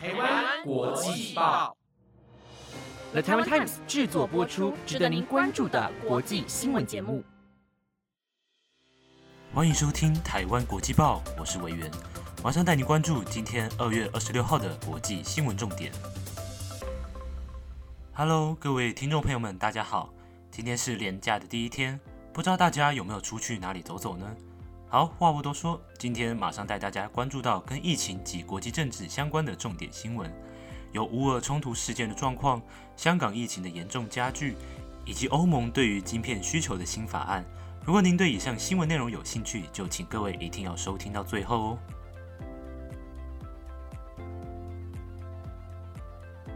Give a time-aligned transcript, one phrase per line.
[0.00, 1.76] 台湾国际报
[3.10, 7.24] ，The Taiwan Times 制作播出，值得您关注的国际新闻节目。
[9.52, 11.90] 欢迎收听台湾国际报，我是委员，
[12.44, 15.90] 马上带您关注今天二月二十六号的国际新闻重点。
[18.12, 20.14] Hello，各位听众朋友们，大家好，
[20.52, 21.98] 今天是连假的第一天，
[22.32, 24.36] 不知道大家有没有出去哪里走走呢？
[24.90, 30.32] 好，话不多说，今天马上带大家关注到跟疫情及国际政治相关的重点新闻，
[30.92, 32.62] 有乌俄冲突事件的状况，
[32.96, 34.56] 香港疫情的严重加剧，
[35.04, 37.44] 以及欧盟对于晶片需求的新法案。
[37.84, 41.78] 如果您对以上新闻内容有兴趣，就请各位一定要收听到最后哦。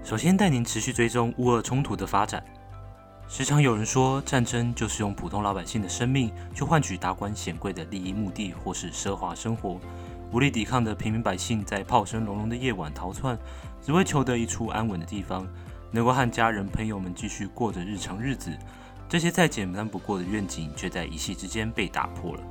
[0.03, 2.43] 首先带您持续追踪乌俄冲突的发展。
[3.35, 9.81] 时常有人说，战争就是用普通老百姓的生命去换取达官显贵的利益目的，或是奢华生活。
[10.31, 13.39] 无力抵抗的平民百姓在炮声隆隆的夜晚逃窜，
[13.81, 15.49] 只为求得一处安稳的地方，
[15.91, 18.55] 能够和家人朋友们继续过着日常日子。
[19.09, 22.43] 这些再简单不过的愿景，却在一夕之间被打破了。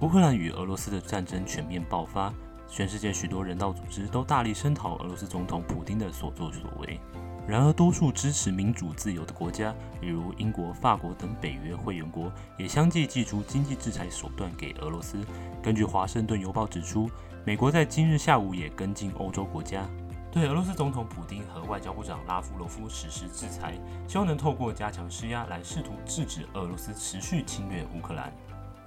[0.00, 2.32] 乌克兰与俄罗斯的战争全面爆发，
[2.68, 7.00] 全世界许多人道组织都大力声讨俄罗斯总统普京的所作所为。
[7.50, 15.18] 然而，多数支持民主自由的国家，比如英国、法国等北约会员国，也相继祭出经济制裁手段给俄罗斯。
[15.60, 17.10] 根据《华盛顿邮报》指出，
[17.44, 19.84] 美国在今日下午也跟进欧洲国家，
[20.30, 23.76] 对俄罗斯总统普京和外交部长拉夫罗夫实施制裁，
[24.06, 28.32] 希望能透过加强施压来试图制止俄罗斯持续侵略乌克兰。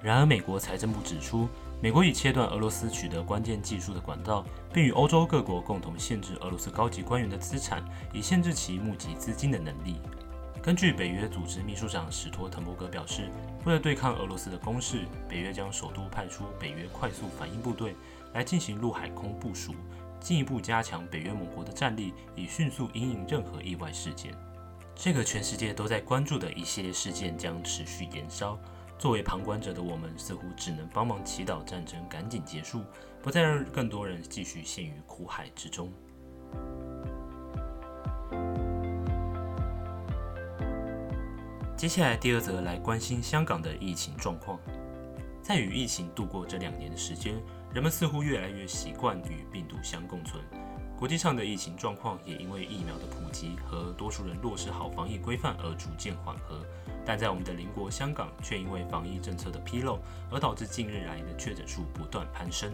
[0.03, 1.47] 然而，美国财政部指出，
[1.81, 10.01] 美国已切断俄罗斯取得关键技术的管道，并与欧洲各国共同限制俄罗斯高级官员的资产，以限制其募集资金的能力。
[10.61, 13.29] 根据北约组织秘书长史托滕伯格表示，
[13.63, 17.95] 为了对抗俄罗斯的攻势，北约将首度派出北约快速反应部队
[18.33, 19.73] 来进行陆海空部署，
[20.19, 24.33] 进一步加强北约盟国的战力，以迅速应应任何意外事件。
[24.95, 28.59] 这个全世界都在关注的一系列事件将持续延烧。
[29.03, 32.85] 作为旁观者的我们，似乎只能帮忙祈祷战争赶紧结束，
[33.21, 35.91] 不再让更多人继续陷于苦海之中。
[41.75, 44.57] 接下来第二则来关心香港的疫情状况。
[45.41, 47.35] 在与疫情度过这两年的时间，
[47.73, 50.41] 人们似乎越来越习惯与病毒相共存。
[51.03, 56.65] 国际上的疫情状况也因为疫苗的普及和多数人落实好防疫规范而逐渐缓和。
[57.05, 59.99] 但在我们的邻国香港，却因为防疫政策的纰漏，
[60.31, 62.71] 而导致近日来的确诊数不断攀升。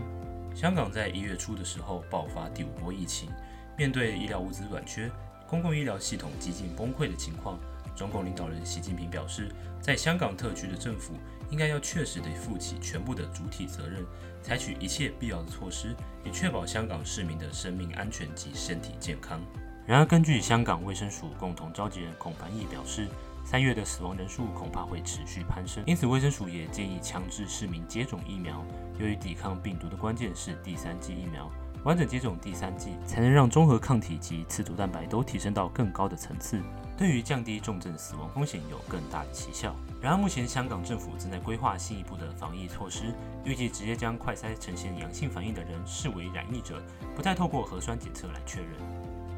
[0.53, 3.31] 香港在一月初的时候爆发第五波疫情，
[3.75, 5.09] 面对医疗物资短缺、
[5.47, 7.57] 公共医疗系统几近崩溃的情况，
[7.99, 9.51] 中共领导人习近平表示，
[9.81, 11.15] 在香港特区的政府
[11.49, 14.05] 应该要确实地负起全部的主体责任，
[14.41, 15.93] 采取一切必要的措施，
[16.23, 19.41] 以确保香港市民的生命安全及身体健康。
[19.85, 23.09] 然而，根据香港卫生署共同召集人孔繁毅表示，
[23.43, 28.65] 三月的死亡人数恐怕会持续攀升，因此卫生署也建议强制市民接种疫苗。
[28.97, 31.51] 由于抵抗病毒的关键是第三剂疫苗，
[31.83, 36.61] 完整接种第三剂才能让综合抗体及刺突蛋白都提升到更高的层次，
[36.99, 39.73] 对于降低重症死亡风险有更大的奇效。
[40.01, 43.13] 然而，目前香港政府正在规划进一步的防疫措施，
[43.45, 46.83] 预计直接将快筛呈现阳性反应的人视为染疫者，
[47.15, 48.71] 不再透过核酸检测来确认。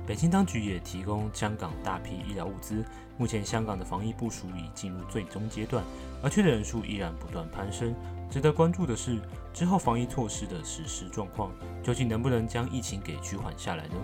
[0.08, 2.84] 北京当局也提供香港大批医疗物资。
[3.16, 5.84] 目前，香港的防疫部署已进入最终阶段，
[6.24, 7.94] 而确诊人数依然不断攀升。
[8.28, 9.20] 值得关注的是，
[9.54, 11.52] 之后防疫措施的实施状况，
[11.84, 13.96] 究竟能不能将疫情给趋缓下来呢？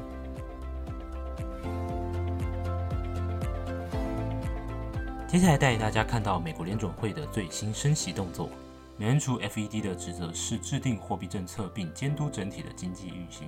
[5.37, 8.49] 接下来带大家看到美国联准会的最新升息动作。
[8.97, 13.47] 美联储 FED 的职责是制定货币政策，并监督整体的经济运行。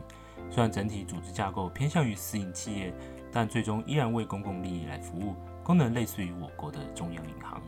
[0.51, 2.93] 虽然整体组织架构偏向于私营企业，
[3.31, 5.33] 但最终依然为公共利益来服务，
[5.63, 7.59] 功能类似于我国的中央银行。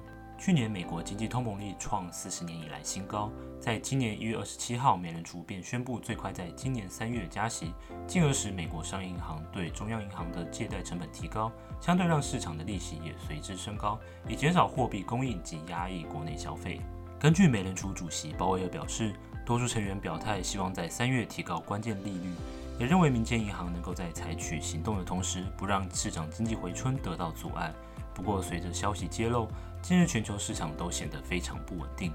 [0.43, 7.75] 去年美国经济通膨率创四十年以来新高，在今年一月二十七号，美联储便宣布最快在今年三月加息，
[8.07, 16.81] 进而使美国商业银行对中央银行的借贷成本提高，相对让市场的利息也随之升高，以减少货币供应及压抑国内消费。
[17.19, 19.13] 根据美联储主席鲍威尔表示，
[19.45, 22.31] 多数成员表态希望在三月提高关键利率。
[22.79, 27.71] 也认为民间银行能够在采取行动的同时，不让市场经济回春得到阻碍。
[28.15, 29.47] 不过，随着消息揭露，
[29.81, 32.13] 近日全球市场都显得非常不稳定。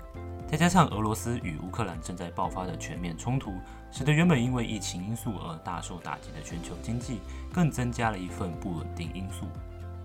[0.49, 3.55] 再加上俄罗斯与乌克兰正在爆发的全面冲突，
[3.91, 7.19] 使得原本因为疫情因素而大受打击的全球经济，
[7.53, 9.47] 更增加了一份不稳定因素。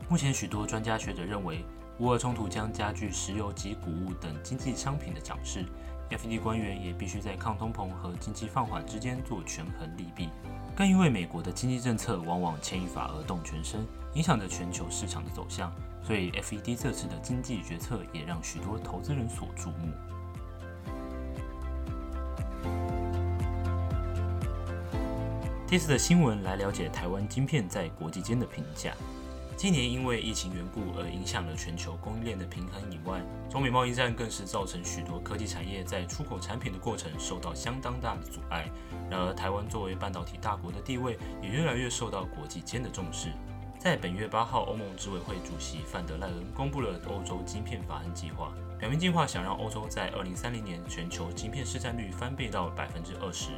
[0.10, 1.64] 目前，许多专家学者认为，
[2.00, 5.64] 乌俄冲突将加剧石油及谷物等经济商品的涨势。
[6.12, 10.30] FED 官员也必须在抗通膨和经济放缓之间做权衡利弊。
[10.76, 15.72] 更因为美国的经济政策往往牵一发而动全身，影响着全球市场的走向，
[16.02, 19.92] 所以 FED 这次的经济决策也让许多投资人所注目。
[25.68, 28.94] 这次的新闻来了解台湾晶片在国际间的评价。
[29.58, 38.68] 今年因为疫情缘故而影响了全球供应链的平衡以外，中美贸易战更是造成许多科技产业在出口产品的过程受到相当大的阻碍。
[39.10, 43.30] 然而，台湾作为半导体大国的地位也越来越受到国际间的重视。
[43.78, 53.52] 在本月八号，欧盟执委会主席范德赖恩公布了欧洲晶片法案计划，表明计划想让欧洲在二零三零年全球晶片市占率翻倍到百分之二十。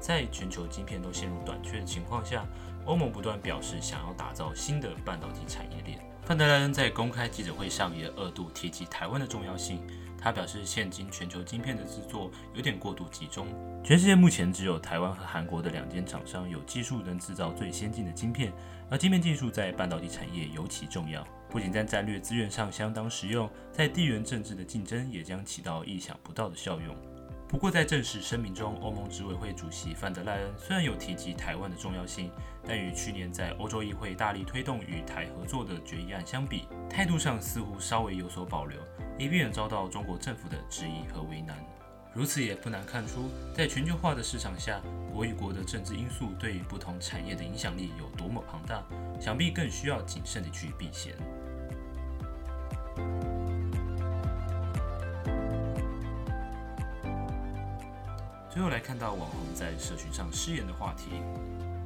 [0.00, 2.46] 在全球晶片都陷入短缺的情况下，
[2.88, 6.00] 欧盟不断表示想要打造新的半导体产业链。
[6.22, 9.80] 范德莱恩在公开记者会上也二度提及台湾的重要性。
[10.20, 13.46] 他表示，现今全球晶片的制作有点过度集中，
[13.84, 18.52] 全世界目前只有台湾和韩国的两间厂商有技术能制造最先进的晶片，
[18.90, 26.96] 而晶片技术在半导体产业尤其重要，不仅在战略资源上相当实用，在地缘政治的竞争也将起到意想不到的效用。
[27.48, 32.30] 不过，在正式声明中，欧盟执委会主席范德赖恩虽然有提及台湾的重要性，
[32.62, 38.78] 但与去年在欧洲议会大力推动与台合作的决议案相比，态度上似乎稍微有所保留，
[39.18, 41.56] 以避免遭到中国政府的质疑和为难。
[42.12, 44.78] 如此也不难看出，在全球化的市场下，
[45.10, 48.84] 国与国的政治因素对于不同产业的影响力有多么庞大，
[49.18, 51.14] 想必更需要谨慎地去避嫌。
[58.50, 61.22] 最后来看到网红在社群上失言的话题。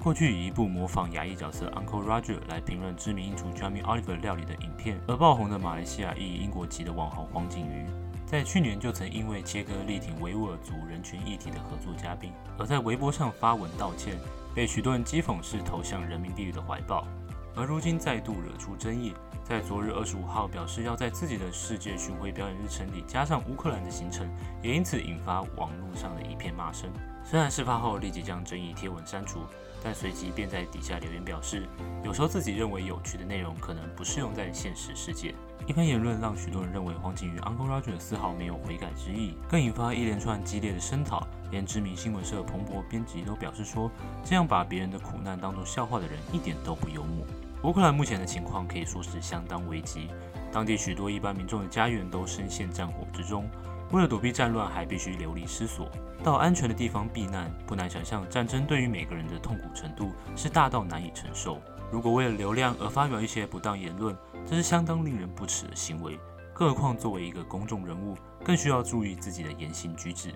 [0.00, 7.86] 过去以一部模仿牙医角色 Uncle Roger 来评论知名英厨 Jamie Oliver 料理的影片而爆红的马来西亚裔英国籍的网红黄景瑜，
[8.26, 14.16] 在去年就曾因为切割力挺维吾尔族人权议题的合作嘉宾，而在微博上发文道歉，
[14.54, 17.06] 被许多人讥讽是投向人民币的怀抱。
[17.54, 19.14] 而如今再度惹出争议，
[19.44, 24.26] 在昨日二十五号表示要在自己的世界巡回表演日程里加上乌克兰的行程，
[24.62, 26.90] 也因此引发网络上的一片骂声。
[27.24, 29.40] 虽然事发后立即将争议贴文删除，
[29.82, 31.66] 但随即便在底下留言表示，
[32.04, 35.34] 有时候自己认为有趣的内容可能不适用在现实世界。
[35.66, 41.26] 一番言论让许多人认为黄景瑜 Uncle Roger 丝毫没有悔改之意，更引发一连串激烈的声讨。
[41.50, 43.90] 连知名新闻社彭博编辑都表示说，
[44.24, 47.24] 这样把别人的苦难当作笑话的人一点都不幽默。
[47.62, 50.08] 乌克兰目前的情况可以说是相当危急，
[50.50, 53.48] 当地许多一般民众的家园都深陷战火之中，
[53.92, 55.86] 为了躲避战乱，还必须流离失所，
[56.24, 57.52] 到安全的地方避难。
[57.66, 61.60] 不难想象，战争对于每个人的痛苦程度是大到难以承受。
[61.90, 64.16] 如果为了流量而发表一些不当言论，
[64.46, 66.18] 这是相当令人不齿的行为。
[66.54, 70.30] 更何况作为一个公众人物，更需要注意自己的言行举止。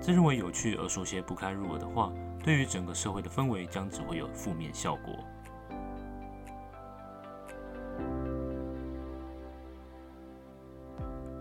[0.00, 2.12] 自认为有趣而说些不堪入耳的话，
[2.44, 5.14] 对于整个社会的氛围将只会有负面效果。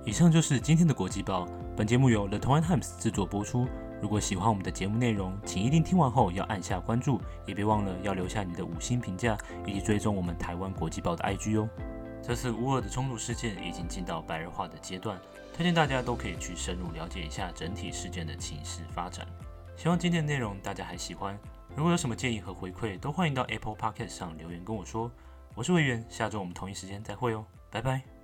[0.07, 1.45] 以上就是今天的国际报。
[1.75, 3.67] 本节目由 The Taiwan Times 制作播出。
[4.01, 11.67] 如果喜欢我们的节目内容，请一定听完后要按下关注，也别忘了要留下你的五星评价，以及追踪我们台湾国际报的 IG 哦。
[12.23, 15.19] 这次乌尔的冲突事件已经进到白热化的阶段，
[15.53, 19.27] 推荐大家都可以去深入了解一下整体事件的情势发展。
[19.75, 21.37] 希望今天的内容大家还喜欢。
[21.75, 25.11] 如果有什么建议和回馈，都欢迎到 Apple Podcast 上留言跟我说。
[25.53, 28.16] 我是魏源，下周我们同一时间再会哦，拜拜。